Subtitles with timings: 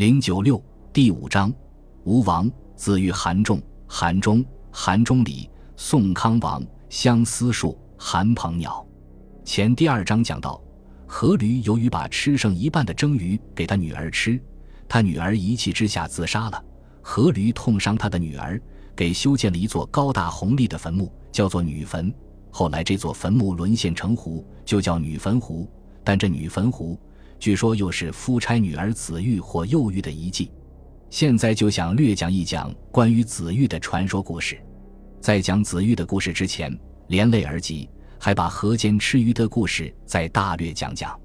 [0.00, 0.58] 零九六
[0.94, 1.52] 第五章，
[2.04, 4.42] 吴王子欲韩仲、韩忠、
[4.72, 8.82] 韩忠礼、宋康王相思树、韩鹏鸟。
[9.44, 10.58] 前第二章讲到，
[11.06, 14.40] 阖闾由于把吃剩一半的蒸鱼给他女儿吃，
[14.88, 16.64] 他女儿一气之下自杀了。
[17.04, 18.58] 阖闾痛伤他的女儿，
[18.96, 22.10] 给修建了一座高大宏丽的坟墓，叫做女坟。
[22.50, 25.68] 后来这座坟墓沦陷成湖，就叫女坟湖。
[26.02, 26.98] 但这女坟湖，
[27.40, 30.52] 据说又是夫差女儿子玉或幼玉的遗迹。
[31.08, 34.60] 现在就想略讲一讲关于子玉的传说故事。
[35.22, 41.18] 在讲子玉的故事之前，连累而及，还把河间吃鱼的故事再大略讲讲。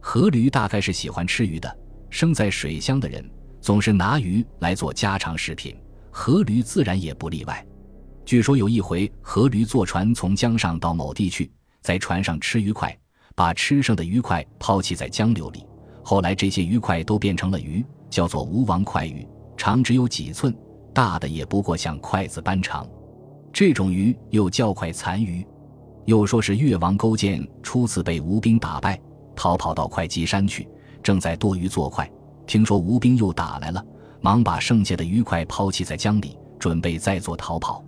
[0.00, 1.78] 河驴大概是喜欢吃鱼的，
[2.10, 3.24] 生在水乡的人
[3.60, 5.76] 总是拿鱼来做家常食品，
[6.10, 7.64] 河驴自然也不例外。
[8.24, 11.50] 据说有一回，河驴坐船从江上到某地去，
[11.82, 12.96] 在船上吃鱼块，
[13.34, 15.66] 把吃剩的鱼块抛弃在江流里。
[16.02, 20.54] 后来这些鱼块都变成了鱼，叫做吴王筷鱼，长只有几寸，
[20.92, 22.86] 大的也不过像筷子般长。
[23.52, 25.46] 这种鱼又叫快残鱼。
[26.04, 29.00] 又说是越王勾践初次被吴兵打败，
[29.36, 30.66] 逃跑到会稽山去，
[31.00, 32.10] 正在剁鱼做快，
[32.44, 33.84] 听说吴兵又打来了，
[34.20, 37.84] 忙把剩下的鱼块抛弃在江里，准备再做逃跑。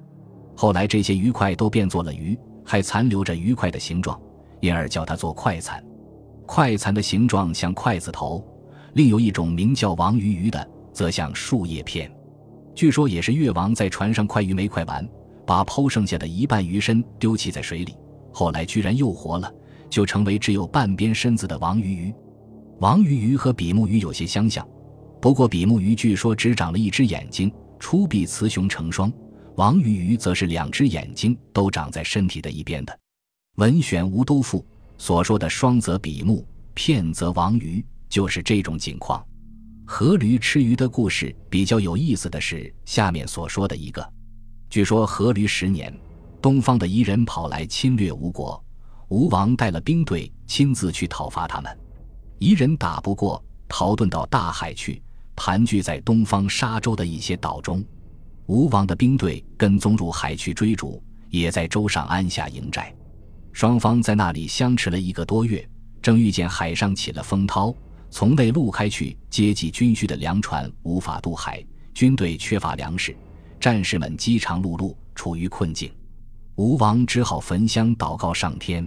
[0.54, 4.16] 后来这些鱼块都变作了鱼，还残留着鱼块的形状，
[4.64, 5.84] 因而叫它做快蚕。
[6.46, 8.42] 快蚕的形状像筷子头，
[8.94, 12.10] 另有一种名叫王鱼鱼的，则像树叶片。
[12.74, 15.06] 据说也是越王在船上快鱼没快完，
[15.46, 17.94] 把剖剩下的一半鱼身丢弃在水里，
[18.32, 19.52] 后来居然又活了，
[19.90, 22.14] 就成为只有半边身子的王鱼鱼。
[22.78, 24.66] 王鱼鱼和比目鱼有些相像，
[25.20, 29.12] 不过比目鱼据说只长了一只眼睛，出臂雌雄成双。
[29.56, 32.98] 王鱼鱼则是两只眼睛都长在身体的一边的。
[33.56, 34.66] 文选吴都赋
[34.98, 39.24] 所说的“双则比目，片则王鱼”，就是这种景况。
[39.86, 44.04] 阖闾吃鱼的故事比较有意思的是下面所说的一个：
[44.68, 45.96] 据说阖闾十年，
[46.42, 48.60] 东方的夷人跑来侵略吴国，
[49.06, 51.78] 吴王带了兵队亲自去讨伐他们，
[52.40, 55.00] 夷人打不过，逃遁到大海去，
[55.36, 57.84] 盘踞在东方沙洲的一些岛中。
[58.46, 62.92] 吴王的兵队跟踪入海去追逐，也在舟上安下营寨。
[63.54, 65.64] 双方在那里相持了一个多月，
[66.02, 67.72] 正遇见海上起了风涛，
[68.10, 73.16] 从内陆开去接济军需的粮船无法渡海，军队缺乏粮食，
[73.60, 75.88] 战士们饥肠辘辘，处于困境。
[76.56, 78.84] 吴王只好焚香祷告上天。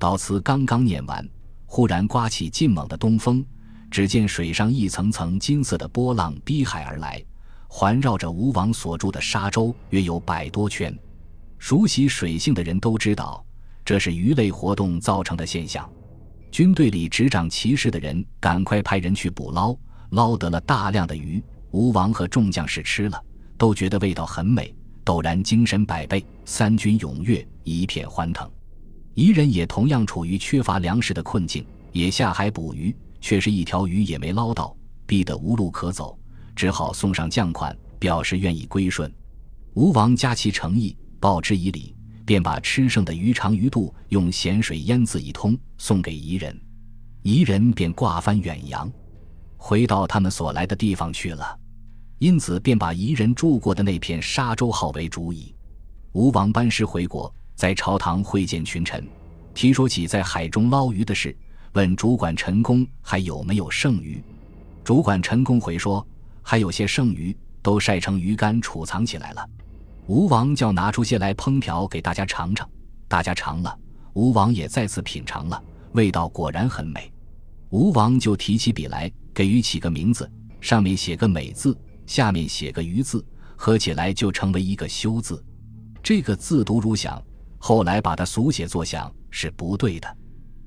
[0.00, 1.24] 祷词刚刚念完，
[1.64, 3.46] 忽然刮起劲猛的东风，
[3.88, 7.24] 只见水上一层层金色的波浪逼海而来。
[7.68, 10.92] 环绕着吴王所住的沙洲约有百多圈，
[11.56, 13.44] 熟悉水性的人都知道，
[13.84, 15.88] 这是鱼类活动造成的现象。
[16.50, 19.74] 军队里执掌骑士的人赶快派人去捕捞，
[20.10, 21.42] 捞得了大量的鱼。
[21.70, 23.18] 吴王和众将士吃了，
[23.56, 28.50] 都觉得味道很美，陡然精神百倍，三军踊跃，一片欢腾。
[29.14, 34.76] 彝人也同样处于缺乏粮食的困境，也下海捕鱼，却是一条鱼也没捞到，
[35.06, 36.18] 逼得无路可走。
[36.54, 39.10] 只好送上将款，表示愿意归顺。
[39.72, 46.60] 吴王加其诚意，报之以礼，便把吃剩的鱼肠鱼肚用咸水腌渍一通，送给彝人。
[47.24, 48.90] 彝人便挂帆远洋，
[49.56, 51.58] 回到他们所来的地方去了。
[52.18, 55.54] 因此，便把彝人住过的那片沙洲号为主矣。
[56.12, 59.06] 吴王班师回国，在朝堂会见群臣，
[59.54, 61.36] 提说起在海中捞鱼的事，
[61.72, 64.22] 问主管陈宫还有没有剩余。
[64.84, 66.06] 主管陈宫回说。
[66.44, 69.48] 还有些剩余，都晒成鱼干储藏起来了。
[70.06, 72.68] 吴王叫拿出些来烹调给大家尝尝，
[73.06, 73.78] 大家尝了，
[74.14, 77.12] 吴王也再次品尝了，味道果然很美。
[77.70, 80.28] 吴王就提起笔来，给鱼起个名字，
[80.60, 83.24] 上面写个美字，下面写个鱼字，
[83.56, 85.42] 合起来就成为一个修字。
[86.02, 87.22] 这个字读如响，
[87.58, 90.16] 后来把它俗写作响是不对的。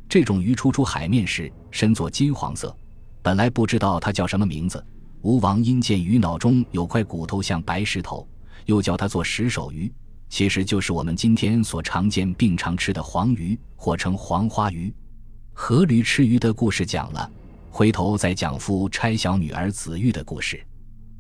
[0.08, 2.74] 这种鱼初出海面时身作金黄色，
[3.22, 4.84] 本来不知道它叫什么名字。
[5.24, 8.26] 吴王因见鱼脑中有块骨头像白石头，
[8.66, 9.92] 又叫它做石首鱼，
[10.30, 14.94] 其实就是我们今天所常见并常吃的黄鱼，或称黄花鱼。
[15.56, 17.32] 阖闾吃鱼的故事讲了，
[17.70, 20.62] 回头再讲夫差小女儿子玉的故事。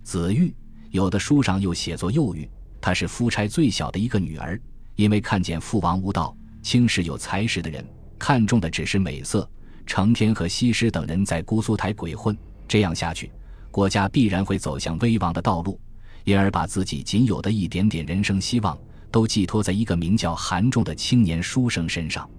[0.04, 0.54] 子玉
[0.92, 2.50] 有的书上又写作幼玉，
[2.82, 4.60] 她是夫差最小的一个女儿，
[4.96, 7.86] 因为看见父王无道，轻视有才识的人，
[8.20, 9.50] 看中的只是美色，
[9.86, 12.38] 成天和西施等人在姑苏台鬼混，
[12.68, 13.32] 这样下去。
[13.72, 15.80] 国家必然会走向危亡的道路，
[16.26, 18.78] 因而把自己仅有的一点点人生希望
[19.10, 22.30] 都寄托在一个名叫韩仲的青年书生身上。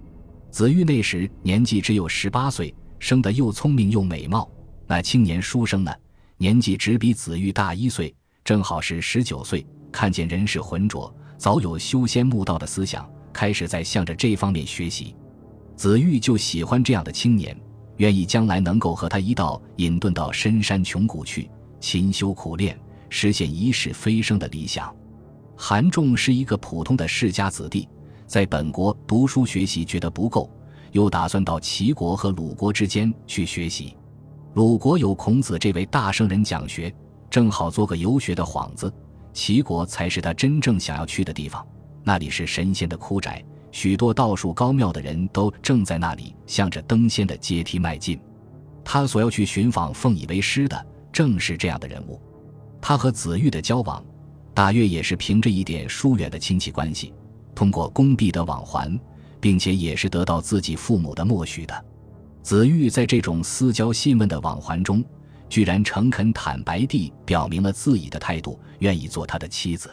[0.50, 4.50] 子玉那时年纪只有十八岁，生得又聪明又美貌。
[4.87, 5.93] 那青年书生呢，
[6.37, 9.67] 年纪只比子玉大一岁，正好是十九岁。
[9.93, 15.15] 看见人世浑浊，早有修仙慕道的思想，开始在向着这方面学习。
[15.75, 17.59] 子玉就喜欢这样的青年，
[17.99, 21.50] 愿意将来能够和他一道隐遁到深山穷谷去，
[21.81, 24.94] 勤修苦练，实现一世飞升的理想。
[25.56, 27.88] 韩仲是一个普通的世家子弟，
[28.26, 30.50] 在本国读书学习觉得不够，
[30.93, 33.97] 又打算到齐国和鲁国之间去学习。
[34.55, 36.94] 鲁国有孔子这位大圣人讲学，
[37.31, 38.93] 正好做个游学的幌子。
[39.32, 41.67] 齐国才是他真正想要去的地方，
[42.03, 48.19] 那里是神仙的枯宅，许多道术高妙的人都正在那里向着登仙的阶梯迈进。
[48.82, 52.19] 他所要去寻访、奉以为师的，正是这样的人物。
[52.81, 54.05] 他和子玉的交往，
[54.55, 57.12] 大约也是凭着一点疏远的亲戚关系，
[57.55, 58.99] 通过宫婢的往还，
[59.40, 61.84] 并且也是得到自己父母的默许的。
[62.43, 65.05] 子玉在这种私交信问的往还中。
[65.49, 69.88] 居然诚恳坦白地表明了自己的态度，愿意做他的妻子。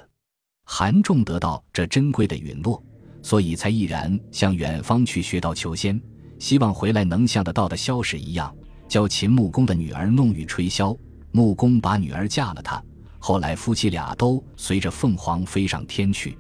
[0.66, 2.84] 韩仲得到这珍贵的允诺，
[3.22, 6.02] 所以才毅然向远方去学道求仙，
[6.40, 8.52] 希望回来能像得到的萧氏一样，
[8.88, 10.98] 教秦穆公的女儿弄玉吹箫。
[11.34, 12.82] 穆公把女儿嫁了他，
[13.18, 16.38] 后来夫妻俩都随着凤凰飞上天去。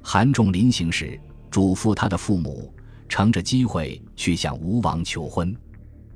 [0.00, 1.20] 韩仲临行时
[1.50, 2.72] 嘱咐他的父母，
[3.08, 5.54] 乘着机会去向吴王求婚。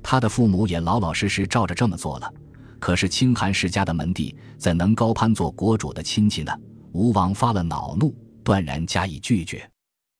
[0.01, 2.33] 他的父母也老老实实照着这么做了，
[2.79, 6.53] 可是清寒世家的门第怎能高攀做国主的亲戚呢？
[6.93, 9.69] 吴王发了恼怒，断然加以拒绝。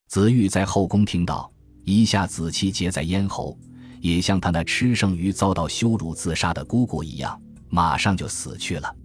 [0.09, 1.49] 子玉在后宫听到，
[1.85, 3.57] 一下子期结在咽喉，
[4.01, 7.41] 也像他那吃剩鱼遭到羞辱自杀的姑姑一样，
[7.73, 8.95] 马上就死去了。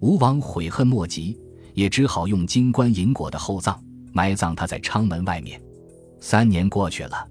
[0.00, 1.38] 吴王悔恨莫及，
[1.72, 3.80] 也只好用金棺银椁的厚葬，
[4.12, 5.62] 埋葬他在昌门外面。
[6.20, 7.24] 三年过去了，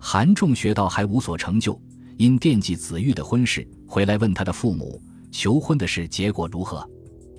[0.00, 1.80] 韩仲学道还无所成就。
[2.16, 5.00] 因惦记子玉的婚事，回来问他的父母
[5.30, 6.84] 求婚的事结果如何。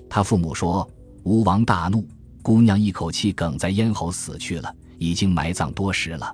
[0.10, 0.90] 他父母说
[1.26, 2.08] ：“吴王大怒，
[2.42, 6.34] 姑娘一口气哽在咽喉死去了，已经埋葬多时了。”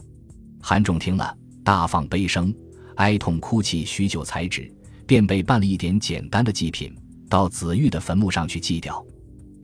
[0.62, 2.54] 韩仲听了，大放悲声，
[2.98, 4.72] 哀痛哭泣许久才止，
[5.06, 6.96] 便被办了一点简单的祭品，
[7.30, 9.04] 到子玉的坟墓上去祭掉。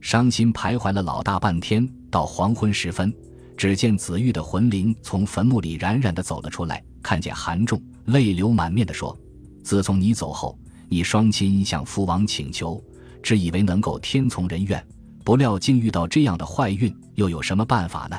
[0.01, 3.13] 伤心徘徊了老大半天，到黄昏时分，
[3.57, 7.81] 只见子玉的魂灵从坟墓里冉冉地走了出来，看见韩仲。
[8.05, 9.15] 泪流满面地说
[9.63, 10.57] ：“自从你走后，
[10.87, 12.81] 你双亲向父王请求，
[13.21, 14.83] 只以为能够天从人愿，
[15.23, 18.17] 不料竟遇到这样的坏运，又有什么办法呢？”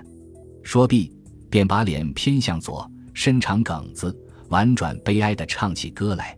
[0.63, 1.11] 说毕，
[1.49, 4.17] 便把脸偏向左，伸长梗子，
[4.51, 6.37] 婉转悲哀地唱起歌来。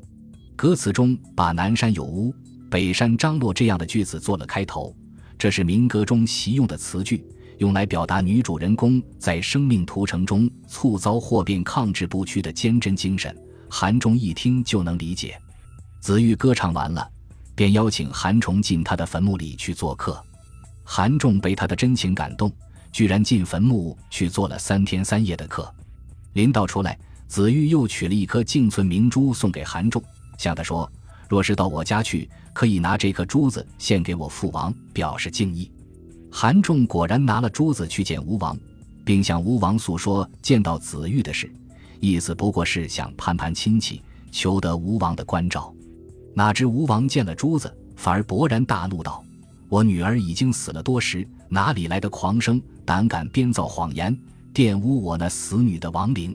[0.62, 2.32] 歌词中把“南山有屋，
[2.70, 4.94] 北山张罗”这样的句子做了开头，
[5.36, 7.26] 这是民歌中习用的词句。
[7.58, 13.36] 用来表达女主人公在生命途程中猝遭祸变、抗志不屈的坚贞精神。
[13.68, 15.36] 韩仲一听就能理解。
[15.98, 17.10] 子玉歌唱完了，
[17.56, 20.24] 便邀请韩崇进他的坟墓里去做客。
[20.84, 22.52] 韩仲被他的真情感动，
[22.92, 25.68] 居然进坟墓去做了三天三夜的客。
[26.34, 30.00] 临到出来，子玉又取了一颗净存明珠送给韩仲，
[30.38, 30.90] 向他说
[31.28, 35.70] ：“若是到我家去，可以拿这颗珠子献给我父王，表示敬意。”
[36.30, 38.58] 韩仲果然拿了珠子去见吴王，
[39.04, 41.52] 并向吴王诉说见到子玉的事，
[42.00, 45.72] 意思不过是想攀攀亲戚，求得吴王的关照。
[46.34, 49.22] 哪知吴王见了珠子，反而勃然大怒道
[49.68, 54.18] ：“我女儿已经死了多时，哪里来的狂生，胆敢编造谎言，
[54.54, 56.34] 玷污我那死女的亡灵？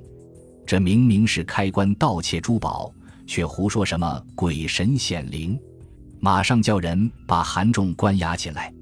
[0.65, 2.93] 这明明是开棺盗窃珠宝，
[3.27, 5.59] 却胡说什么鬼神显灵！
[6.19, 8.73] 马上叫人把韩仲关押起来。”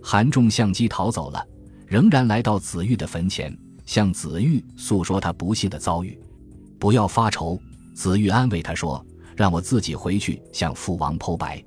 [0.00, 1.46] 韩仲相机逃走了，
[1.86, 6.18] 仍然来到子玉的坟前，向子玉诉说他不幸的遭遇。
[6.78, 7.60] 不要发愁，
[7.94, 9.04] 子玉安慰他说
[9.36, 11.62] ：“让我自己回去向父王剖白。”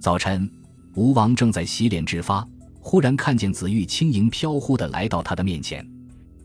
[0.00, 0.48] 早晨，
[0.94, 2.46] 吴王正在洗脸治发，
[2.80, 5.86] 忽然看见子玉轻盈飘忽地来到他的面前，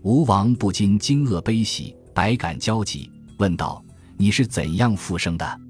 [0.02, 3.82] 吴王不禁惊愕悲喜，百感交集，问道
[4.22, 5.62] ：“你是怎样复生的？”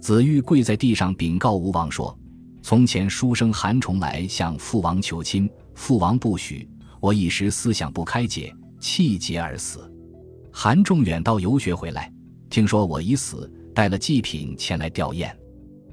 [0.00, 2.18] 子玉跪在地上禀告吴王说。
[2.64, 6.68] 从前书生韩崇来向父王求亲，父王不许，
[7.00, 9.92] 我一时思想不开解，气结而死。
[10.52, 12.12] 韩仲远道游学回来，
[12.50, 15.28] 听说我已死，带了祭品前来吊唁。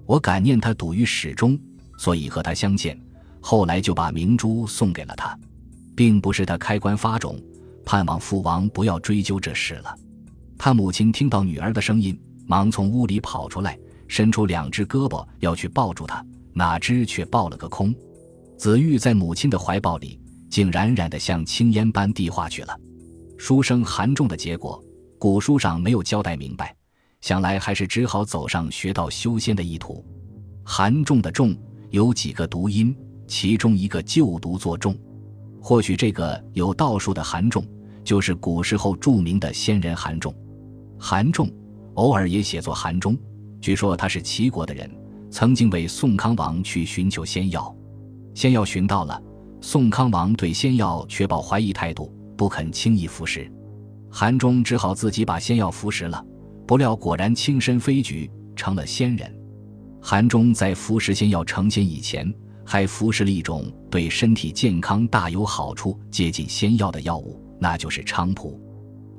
[0.06, 1.60] 我感念他笃于始终，
[1.98, 3.00] 所以和他相见。
[3.42, 5.36] 后来就把明珠送给了他，
[5.96, 7.39] 并不是他开棺发种，
[7.84, 9.96] 盼望父王不要追究这事了。
[10.60, 16.24] 他母亲听到女儿的声音，忙从屋里跑出来，伸出两只胳膊要去抱住她。
[16.54, 17.96] 哪知却抱了个空，
[18.58, 22.78] 子玉在母亲的怀抱里，竟冉冉的像青烟般地化去了。
[23.38, 24.84] 书生韩仲的结果，
[25.18, 26.75] 古书上没有交代明白，
[27.22, 30.06] 想来还是只好走上学道修仙的意图。
[30.66, 31.56] 韩仲的仲
[31.92, 32.94] 有几个读音，
[33.28, 34.94] 其中一个就读作仲。
[35.62, 37.66] 或许这个有道术的韩仲，
[38.04, 40.36] 就是古时候著名的仙人韩仲。
[41.00, 41.50] 韩仲
[41.96, 43.18] 偶尔也写作韩中，
[43.62, 44.89] 据说他是齐国的人，
[45.32, 47.74] 曾经为宋康王去寻求仙药，
[48.36, 49.22] 仙药寻到了，
[49.62, 53.51] 宋康王对仙药却抱怀疑态度，不肯轻易服食。
[54.12, 56.24] 韩忠只好自己把仙药服食了，
[56.68, 59.34] 不料果然轻身飞举，成了仙人。
[60.01, 62.32] 韩忠在服食仙药成仙以前。
[62.65, 68.62] 还服食了一种对身体健康大有好处、接近仙药的药物，那就是菖蒲。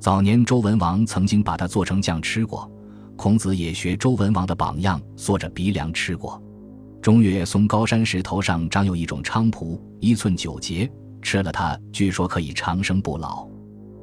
[0.01, 2.67] 早年周文王曾经把它做成酱吃过，
[3.15, 6.41] 孔子也学周文王的榜样，缩着鼻梁吃过。
[7.03, 10.91] 中岳嵩高山石头上长有一种菖蒲，一寸九节，
[11.21, 13.47] 吃了它，据说可以长生不老。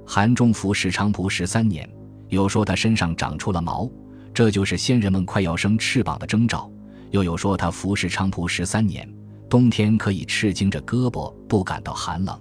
[0.07, 1.91] 韩中服食菖蒲十三年，
[2.29, 3.91] 有说他身上长出了毛，
[4.33, 6.71] 这就是仙人们快要生翅膀的征兆；
[7.11, 9.13] 又有说他服食菖蒲十三年。
[9.51, 12.41] 冬天可以赤精着胳膊，不感到寒冷。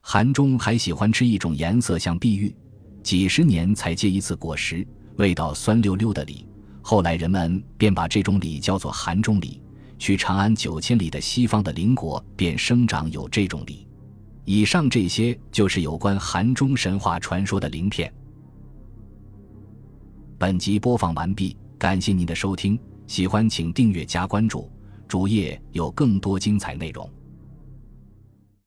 [0.00, 2.54] 韩中还喜欢吃一种颜色像碧玉，
[3.04, 4.84] 几十年才结一次果实，
[5.18, 6.48] 味道酸溜溜的李。
[6.80, 9.60] 后来人们便把这种李叫做韩中李。
[9.96, 13.86] 去长安九千里的西方的邻国，便生长有这种李。
[14.44, 18.12] 以上这些就是有关韩中神话传说的鳞片。
[20.36, 24.70] 本集播放完毕，感谢您的收听，喜欢请订阅加关注。
[25.06, 27.08] 主页有更多精彩内容。